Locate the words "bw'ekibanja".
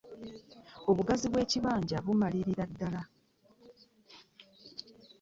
1.31-1.97